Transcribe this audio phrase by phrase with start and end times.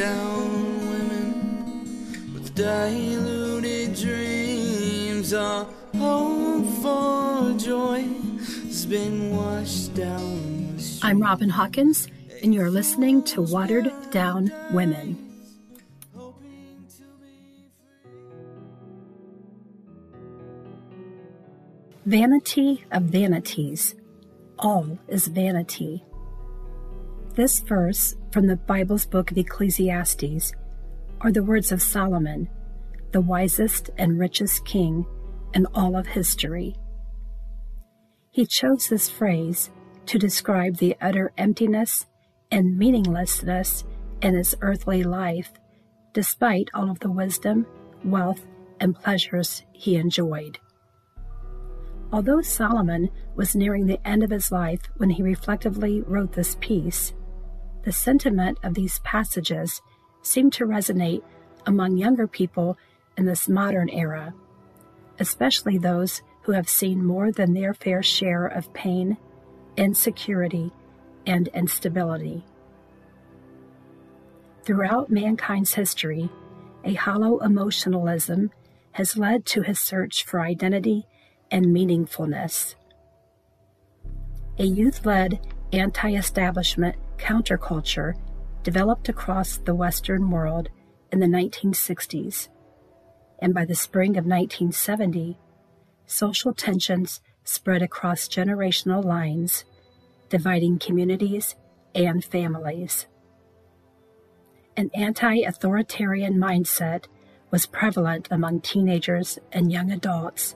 [0.00, 5.34] down women with diluted dreams.
[5.34, 5.66] Our
[5.98, 8.08] hope for joy
[8.64, 10.78] has been washed down.
[11.02, 12.08] I'm Robin Hawkins,
[12.42, 15.18] and you're listening to Watered Down Women.
[22.06, 23.94] Vanity of vanities.
[24.58, 26.02] All is vanity.
[27.34, 30.52] This verse from the Bible's book of Ecclesiastes
[31.20, 32.48] are the words of Solomon,
[33.12, 35.06] the wisest and richest king
[35.54, 36.74] in all of history.
[38.30, 39.70] He chose this phrase
[40.06, 42.06] to describe the utter emptiness
[42.50, 43.84] and meaninglessness
[44.22, 45.52] in his earthly life,
[46.12, 47.64] despite all of the wisdom,
[48.04, 48.44] wealth,
[48.80, 50.58] and pleasures he enjoyed.
[52.12, 57.12] Although Solomon was nearing the end of his life when he reflectively wrote this piece,
[57.84, 59.80] the sentiment of these passages
[60.22, 61.22] seemed to resonate
[61.66, 62.76] among younger people
[63.16, 64.34] in this modern era,
[65.18, 69.16] especially those who have seen more than their fair share of pain,
[69.76, 70.72] insecurity,
[71.26, 72.44] and instability.
[74.64, 76.30] Throughout mankind's history,
[76.84, 78.50] a hollow emotionalism
[78.92, 81.06] has led to his search for identity
[81.50, 82.74] and meaningfulness.
[84.58, 85.40] A youth led
[85.72, 88.14] anti establishment counterculture
[88.62, 90.68] developed across the Western world
[91.12, 92.48] in the 1960s,
[93.38, 95.38] and by the spring of 1970,
[96.06, 99.64] social tensions spread across generational lines,
[100.28, 101.54] dividing communities
[101.94, 103.06] and families.
[104.76, 107.04] An anti authoritarian mindset
[107.50, 110.54] was prevalent among teenagers and young adults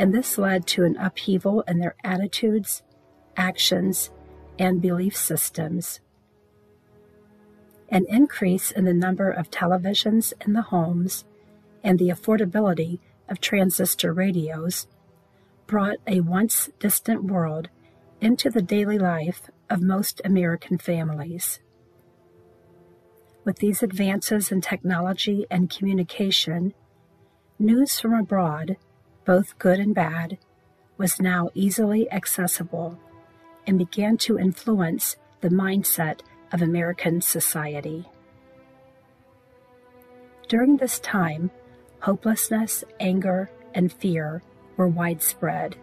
[0.00, 2.82] and this led to an upheaval in their attitudes,
[3.36, 4.10] actions,
[4.60, 6.00] and belief systems.
[7.88, 11.24] An increase in the number of televisions in the homes
[11.82, 14.86] and the affordability of transistor radios
[15.66, 17.70] brought a once distant world
[18.20, 21.60] into the daily life of most American families.
[23.44, 26.74] With these advances in technology and communication,
[27.58, 28.76] news from abroad
[29.24, 30.36] both good and bad,
[30.98, 33.00] was now easily accessible
[33.70, 38.04] and began to influence the mindset of American society.
[40.48, 41.52] During this time,
[42.00, 44.42] hopelessness, anger, and fear
[44.76, 45.76] were widespread.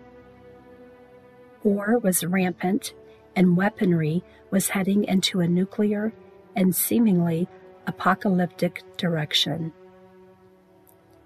[1.64, 2.94] War was rampant,
[3.38, 4.22] and weaponry
[4.52, 6.12] was heading into a nuclear
[6.58, 7.48] and seemingly
[7.86, 9.72] apocalyptic direction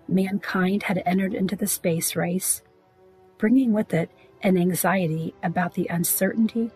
[0.08, 2.62] mankind had entered into the space race,
[3.38, 4.12] bringing with it
[4.44, 6.72] an anxiety about the uncertainty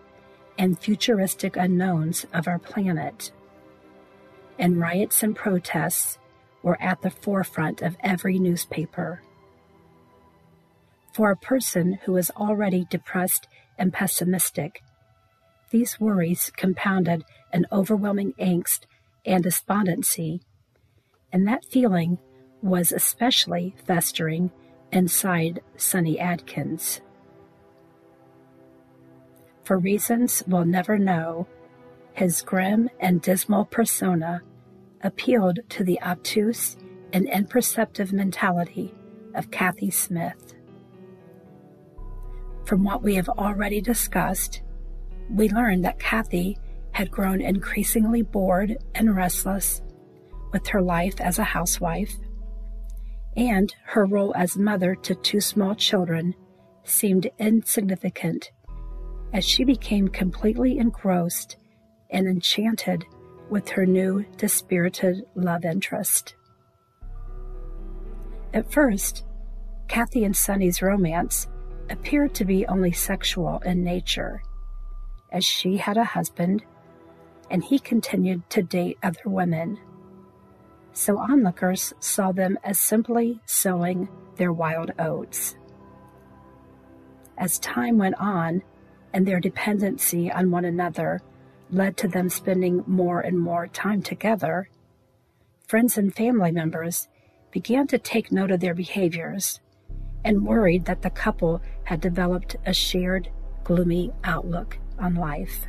[0.57, 3.31] and futuristic unknowns of our planet.
[4.57, 6.17] And riots and protests
[6.63, 9.21] were at the forefront of every newspaper.
[11.13, 14.81] For a person who was already depressed and pessimistic,
[15.71, 18.81] these worries compounded an overwhelming angst
[19.25, 20.41] and despondency,
[21.31, 22.17] and that feeling
[22.61, 24.51] was especially festering
[24.91, 27.01] inside Sonny Adkins.
[29.65, 31.47] For reasons we'll never know,
[32.13, 34.41] his grim and dismal persona
[35.01, 36.77] appealed to the obtuse
[37.11, 38.93] and imperceptive mentality
[39.33, 40.53] of Kathy Smith.
[42.65, 44.61] From what we have already discussed,
[45.31, 46.57] we learned that Kathy
[46.91, 49.81] had grown increasingly bored and restless
[50.53, 52.13] with her life as a housewife
[53.35, 56.35] and her role as mother to two small children
[56.83, 58.51] seemed insignificant
[59.35, 61.57] as she became completely engrossed
[62.09, 63.03] and enchanted
[63.49, 66.35] with her new dispirited love interest.
[68.53, 69.25] At first,
[69.89, 71.49] Kathy and Sonny's romance
[71.89, 74.41] appeared to be only sexual in nature,
[75.33, 76.63] as she had a husband
[77.51, 79.77] and he continued to date other women
[80.93, 84.07] so onlookers saw them as simply sowing
[84.37, 85.57] their wild oats.
[87.37, 88.63] As time went on,
[89.15, 91.21] and their dependency on one another
[91.71, 94.69] led to them spending more and more time together,
[95.67, 97.07] friends and family members
[97.49, 99.61] began to take note of their behaviors
[100.25, 103.29] and worried that the couple had developed a shared
[103.63, 105.65] gloomy outlook on life.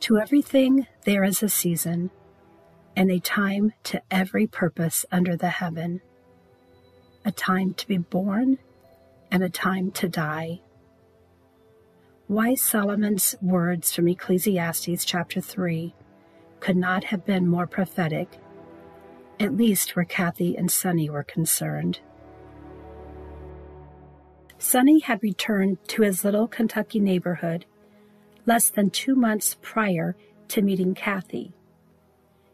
[0.00, 2.10] To everything there is a season,
[2.96, 6.00] and a time to every purpose under the heaven,
[7.26, 8.58] a time to be born
[9.30, 10.60] and a time to die.
[12.28, 15.94] Wise Solomon's words from Ecclesiastes chapter 3
[16.60, 18.38] could not have been more prophetic,
[19.40, 22.00] at least where Kathy and Sonny were concerned.
[24.58, 27.64] Sonny had returned to his little Kentucky neighborhood
[28.44, 30.14] less than two months prior
[30.48, 31.54] to meeting Kathy,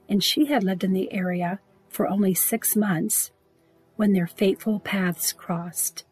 [0.08, 3.32] and she had lived in the area for only six months
[3.96, 6.04] when their fateful paths crossed.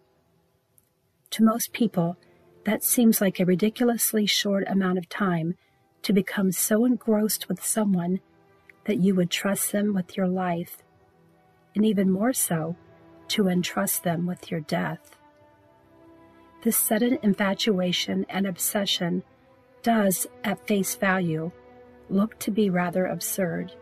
[1.30, 2.16] To most people,
[2.64, 5.56] that seems like a ridiculously short amount of time
[6.02, 8.20] to become so engrossed with someone
[8.84, 10.78] that you would trust them with your life,
[11.74, 12.76] and even more so,
[13.28, 15.16] to entrust them with your death.
[16.62, 19.22] This sudden infatuation and obsession
[19.82, 21.50] does, at face value,
[22.08, 23.72] look to be rather absurd.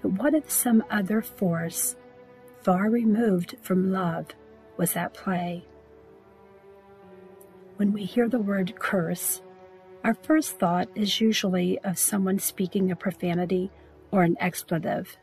[0.00, 1.94] But what if some other force,
[2.62, 4.28] far removed from love,
[4.76, 5.64] was at play?
[7.82, 9.42] When we hear the word curse,
[10.04, 13.72] our first thought is usually of someone speaking a profanity
[14.12, 15.16] or an expletive.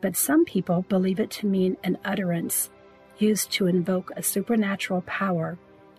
[0.00, 2.68] But some people believe it to mean an utterance
[3.18, 5.56] used to invoke a supernatural power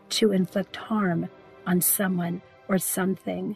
[0.10, 1.30] to inflict harm
[1.66, 3.56] on someone or something.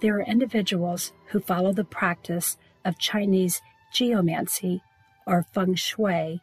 [0.00, 3.62] There are individuals who follow the practice of Chinese
[3.92, 4.82] geomancy
[5.24, 6.40] or feng shui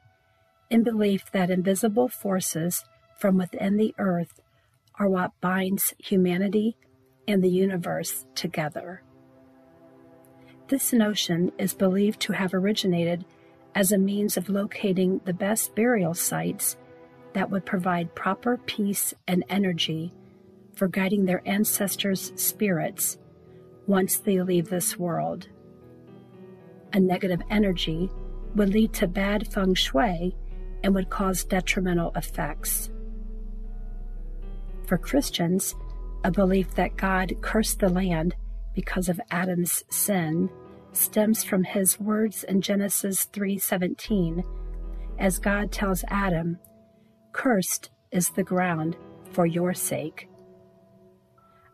[0.69, 2.85] in belief that invisible forces
[3.17, 4.41] from within the earth
[4.99, 6.77] are what binds humanity
[7.27, 9.01] and the universe together.
[10.67, 13.25] This notion is believed to have originated
[13.75, 16.77] as a means of locating the best burial sites
[17.33, 20.13] that would provide proper peace and energy
[20.73, 23.17] for guiding their ancestors' spirits
[23.87, 25.49] once they leave this world.
[26.93, 28.09] A negative energy
[28.55, 30.35] would lead to bad feng shui
[30.83, 32.89] and would cause detrimental effects.
[34.87, 35.75] For Christians,
[36.23, 38.35] a belief that God cursed the land
[38.75, 40.49] because of Adam's sin
[40.91, 44.43] stems from his words in Genesis 3:17
[45.17, 46.59] as God tells Adam,
[47.31, 48.95] "Cursed is the ground
[49.31, 50.29] for your sake."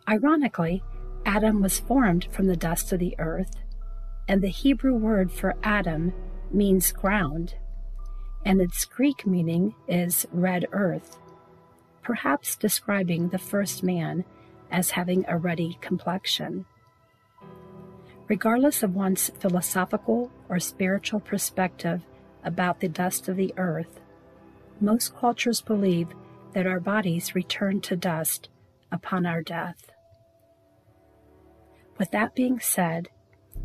[0.08, 0.84] Ironically,
[1.26, 3.56] Adam was formed from the dust of the earth,
[4.28, 6.14] and the Hebrew word for Adam
[6.52, 7.56] means ground,
[8.46, 11.18] and its Greek meaning is red earth,
[12.02, 14.24] perhaps describing the first man
[14.72, 16.66] as having a ruddy complexion.
[18.28, 22.02] Regardless of one's philosophical or spiritual perspective
[22.44, 24.00] about the dust of the earth,
[24.80, 26.08] most cultures believe
[26.54, 28.50] that our bodies return to dust
[28.92, 29.92] upon our death.
[31.98, 33.10] With that being said,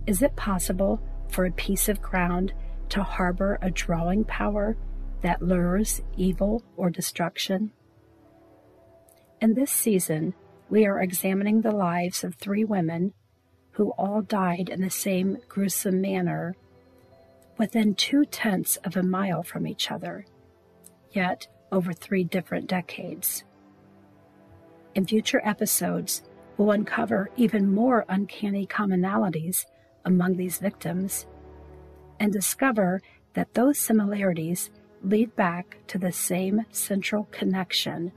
[0.06, 2.52] is it possible for a piece of ground
[2.90, 4.76] to harbor a drawing power
[5.22, 7.72] that lures evil or destruction?
[9.40, 10.34] In this season,
[10.70, 13.12] we are examining the lives of three women
[13.72, 16.54] who all died in the same gruesome manner,
[17.58, 20.24] within two tenths of a mile from each other,
[21.10, 23.44] yet over three different decades.
[24.94, 26.22] In future episodes,
[26.56, 29.66] we'll uncover even more uncanny commonalities
[30.06, 31.26] among these victims
[32.18, 33.02] and discover
[33.34, 34.70] that those similarities
[35.02, 38.12] lead back to the same central connection,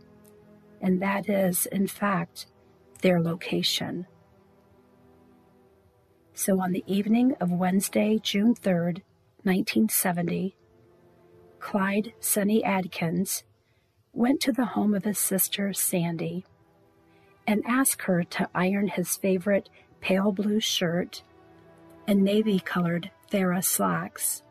[0.82, 2.48] and that is, in fact,
[3.02, 4.08] their location.
[6.34, 9.02] So on the evening of Wednesday, June 3rd,
[9.44, 10.56] 1970,
[11.60, 13.44] Clyde Sonny Adkins
[14.14, 16.46] went to the home of his sister, Sandy,
[17.46, 19.70] and asked her to iron his favorite
[20.02, 21.24] pale blue shirt
[22.08, 24.44] and navy colored Farah slacks,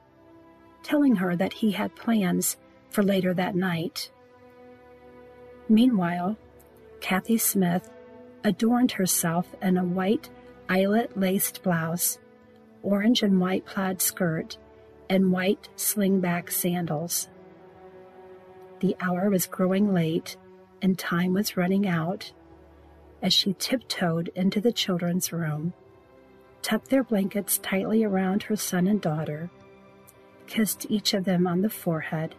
[0.83, 2.57] telling her that he had plans
[2.91, 4.11] for later that night.
[5.69, 6.37] Meanwhile,
[7.01, 7.91] Kathy Smith
[8.43, 10.31] adorned herself in a white
[10.69, 12.19] eyelet laced blouse,
[12.83, 14.57] orange and white plaid skirt,
[15.11, 17.29] and white slingback sandals.
[18.81, 20.37] The hour was growing late
[20.81, 22.33] and time was running out
[23.21, 25.73] as she tiptoed into the children's room,
[26.63, 29.51] tucked their blankets tightly around her son and daughter,
[30.47, 32.35] kissed each of them on the forehead,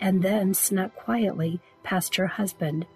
[0.00, 2.86] and then snuck quietly past her husband,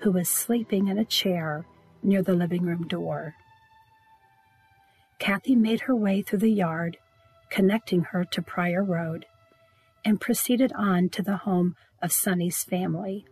[0.00, 1.66] who was sleeping in a chair
[2.02, 3.34] near the living room door.
[5.18, 6.96] Kathy made her way through the yard,
[7.50, 9.26] connecting her to Pryor Road,
[10.04, 13.24] and proceeded on to the home of Sonny's family.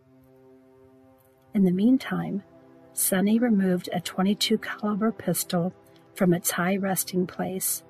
[1.55, 2.43] In the meantime,
[2.93, 5.73] Sonny removed a 22 caliber pistol
[6.15, 7.83] from its high resting place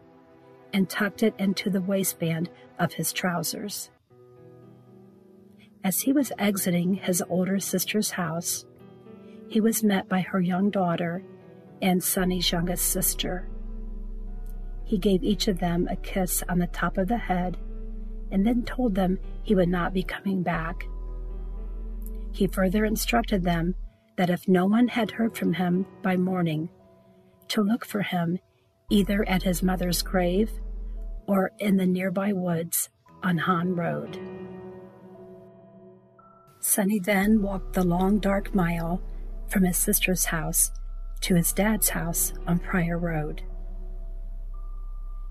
[0.73, 3.91] and tucked it into the waistband of his trousers.
[5.87, 8.65] As he was exiting his older sister's house,
[9.47, 11.23] he was met by her young daughter
[11.81, 13.49] and Sonny's youngest sister.
[14.83, 17.57] He gave each of them a kiss on the top of the head
[18.33, 20.89] and then told them he would not be coming back.
[22.33, 23.77] He further instructed them
[24.17, 26.69] that if no one had heard from him by morning,
[27.47, 28.41] to look for him
[28.91, 30.51] either at his mother's grave
[31.29, 32.89] or in the nearby woods
[33.23, 34.36] on Han Road.
[36.67, 39.01] Sonny then walked the long dark mile
[39.47, 40.73] from his sister's house
[41.21, 43.43] to his dad's house on Pryor Road.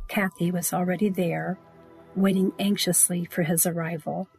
[0.07, 1.59] Kathy was already there,
[2.15, 4.29] waiting anxiously for his arrival.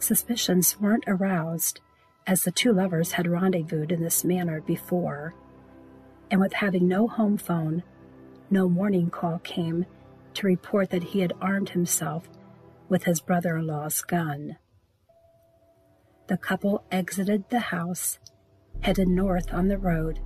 [0.00, 1.80] Suspicions weren't aroused,
[2.26, 5.36] as the two lovers had rendezvoused in this manner before,
[6.28, 7.84] and with having no home phone,
[8.50, 9.86] no warning call came
[10.34, 12.28] to report that he had armed himself
[12.88, 14.56] with his brother in law's gun.
[16.30, 18.20] The couple exited the house,
[18.82, 20.20] headed north on the road,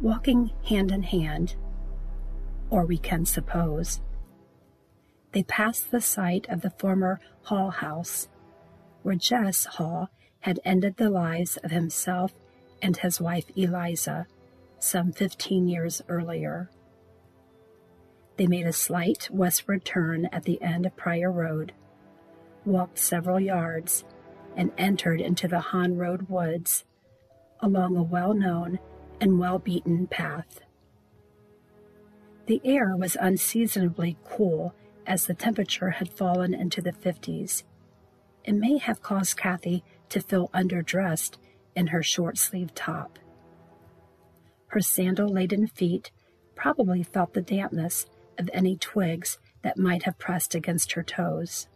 [0.00, 1.54] walking hand in hand,
[2.70, 4.00] or we can suppose.
[5.32, 8.30] They passed the site of the former Hall house,
[9.02, 10.08] where Jess Hall
[10.40, 12.32] had ended the lives of himself
[12.80, 14.26] and his wife Eliza
[14.78, 16.70] some 15 years earlier.
[18.38, 21.74] They made a slight westward turn at the end of Pryor Road,
[22.64, 24.06] walked several yards,
[24.56, 26.84] and entered into the Han Road woods
[27.60, 28.78] along a well known
[29.20, 30.60] and well beaten path.
[32.46, 34.74] The air was unseasonably cool
[35.06, 37.62] as the temperature had fallen into the 50s.
[38.44, 41.38] It may have caused Kathy to feel underdressed
[41.76, 43.18] in her short sleeved top.
[44.68, 46.10] Her sandal laden feet
[46.54, 48.06] probably felt the dampness
[48.38, 51.68] of any twigs that might have pressed against her toes.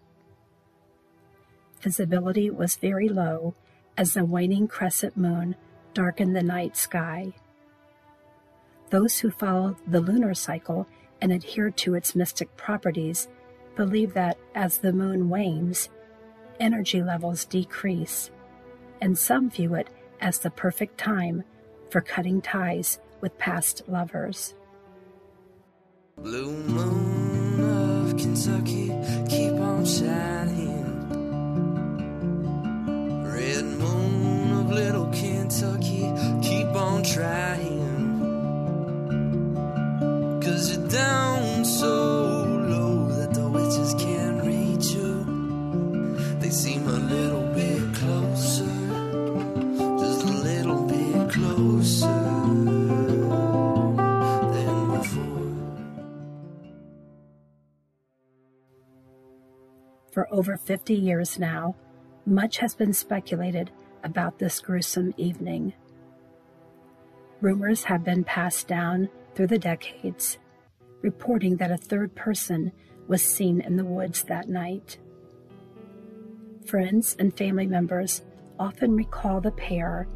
[1.81, 3.55] Visibility was very low
[3.97, 5.57] as the waning crescent moon
[5.95, 7.33] darkened the night sky.
[8.91, 10.87] Those who follow the lunar cycle
[11.21, 13.29] and adhere to its mystic properties
[13.75, 15.89] believe that as the moon wanes,
[16.61, 18.31] energy levels decrease,
[19.01, 19.89] and some view it
[20.21, 21.45] as the perfect time
[21.91, 24.55] for cutting ties with past lovers.
[26.17, 28.89] Blue moon of Kentucky,
[29.29, 30.46] keep on shining.
[60.47, 61.75] Over 50 years now,
[62.25, 63.69] much has been speculated
[64.05, 65.73] about this gruesome evening.
[67.41, 70.39] Rumors have been passed down through the decades,
[71.03, 72.71] reporting that a third person
[73.09, 74.99] was seen in the woods that night.
[76.65, 78.23] Friends and family members
[78.57, 80.07] often recall the pair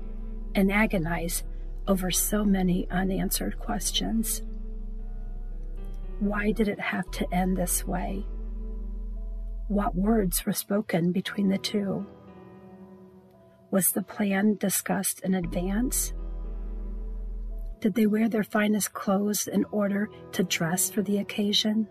[0.55, 1.43] and agonize
[1.89, 4.43] over so many unanswered questions.
[6.21, 8.25] Why did it have to end this way?
[9.71, 12.05] What words were spoken between the two?
[13.71, 16.13] Was the plan discussed in advance?
[17.81, 21.87] Did they wear their finest clothes in order to dress for the occasion?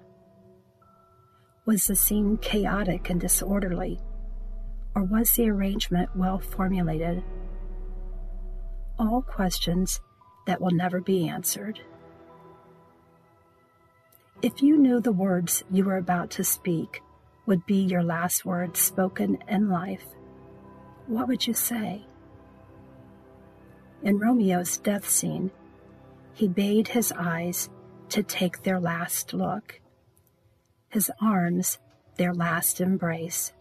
[1.65, 4.01] Was the scene chaotic and disorderly,
[4.93, 7.23] or was the arrangement well formulated?
[8.99, 10.01] All questions
[10.47, 11.79] that will never be answered.
[14.41, 17.01] If you knew the words you were about to speak
[17.49, 20.05] would be your last words spoken in life,
[21.07, 22.05] what would you say?
[24.03, 25.49] In Romeo's death scene,
[26.35, 27.67] he bade his eyes
[28.09, 29.81] to take their last look,
[30.89, 31.79] his arms
[32.17, 33.51] their last embrace,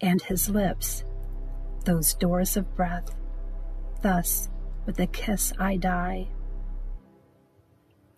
[0.00, 1.04] and his lips
[1.84, 3.14] those doors of breath.
[4.02, 4.48] Thus,
[4.84, 6.26] with a kiss I die.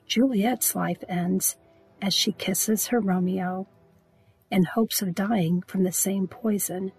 [0.06, 1.58] Juliet's life ends
[2.00, 3.66] as she kisses her Romeo
[4.50, 6.92] in hopes of dying from the same poison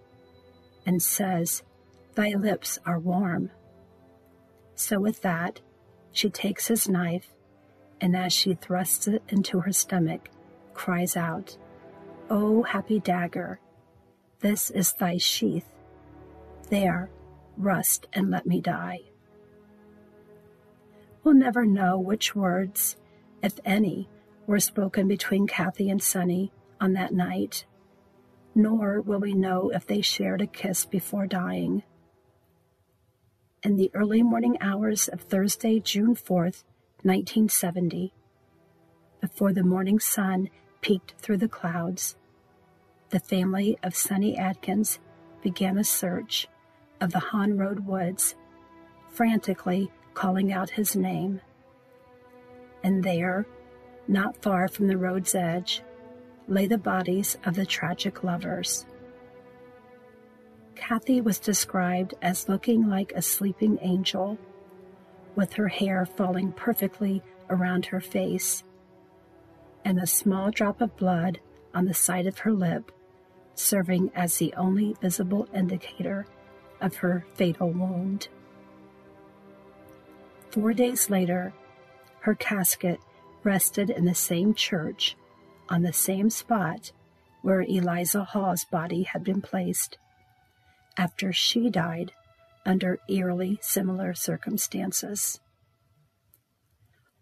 [0.85, 1.63] and says,
[2.15, 3.51] Thy lips are warm.
[4.75, 5.61] So, with that,
[6.11, 7.33] she takes his knife,
[8.01, 10.29] and as she thrusts it into her stomach,
[10.73, 11.57] cries out,
[12.29, 13.59] O happy dagger,
[14.39, 15.69] this is thy sheath.
[16.69, 17.09] There,
[17.57, 18.99] rust and let me die.
[21.23, 22.95] We'll never know which words,
[23.43, 24.07] if any,
[24.47, 27.65] were spoken between Kathy and Sonny on that night,
[28.55, 31.83] nor will we know if they shared a kiss before dying.
[33.61, 36.63] In the early morning hours of Thursday, June 4th,
[37.03, 38.13] 1970,
[39.21, 40.49] before the morning sun
[40.81, 42.15] peeked through the clouds,
[43.09, 44.99] the family of Sonny Adkins
[45.41, 46.47] began a search
[47.01, 48.35] of the Han Road woods,
[49.09, 51.41] frantically calling out his name.
[52.83, 53.45] And there,
[54.07, 55.81] not far from the road's edge,
[56.49, 58.85] lay the bodies of the tragic lovers.
[60.75, 64.37] Kathy was described as looking like a sleeping angel,
[65.35, 68.63] with her hair falling perfectly around her face,
[69.85, 71.39] and a small drop of blood
[71.73, 72.91] on the side of her lip,
[73.53, 76.25] serving as the only visible indicator
[76.81, 78.27] of her fatal wound.
[80.49, 81.53] Four days later,
[82.21, 82.99] her casket
[83.43, 85.15] rested in the same church
[85.69, 86.91] on the same spot
[87.41, 89.97] where Eliza Hall's body had been placed
[90.97, 92.11] after she died
[92.65, 95.39] under eerily similar circumstances.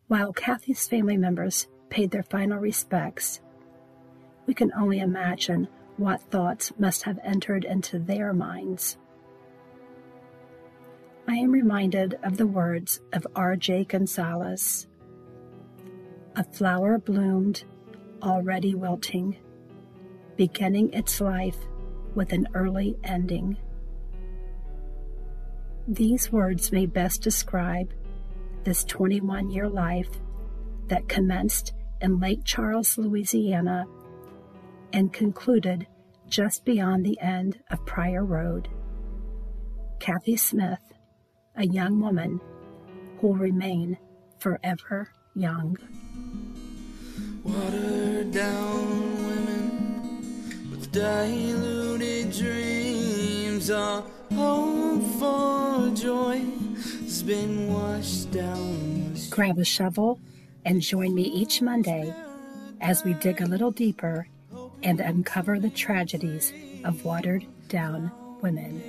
[0.08, 3.42] While Kathy's family members paid their final respects,
[4.46, 8.98] we can only imagine what thoughts must have entered into their minds.
[11.28, 13.86] I am reminded of the words of R.J.
[13.86, 14.88] Gonzalez.
[16.36, 17.66] A flower bloomed,
[18.22, 19.38] already wilting,
[20.36, 21.58] beginning its life
[22.16, 23.58] with an early ending.
[25.88, 27.94] These words may best describe
[28.64, 30.10] this 21 year life
[30.88, 33.86] that commenced in Lake Charles, Louisiana,
[34.94, 35.88] and concluded
[36.28, 38.68] just beyond the end of Pryor Road.
[40.00, 40.80] Kathy Smith,
[41.56, 42.40] a young woman
[43.20, 43.98] who will remain
[44.40, 45.78] forever young.
[47.44, 53.70] Watered down women with diluted dreams.
[53.72, 54.04] Our
[54.34, 56.42] hope for joy
[57.04, 59.16] has been washed down.
[59.30, 60.20] Grab a shovel
[60.66, 62.14] and join me each Monday
[62.82, 64.28] as we dig a little deeper
[64.84, 68.12] and uncover the tragedies of watered down
[68.42, 68.82] women.